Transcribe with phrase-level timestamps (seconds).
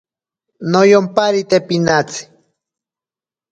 [0.71, 2.21] Noyomparite pinatsi.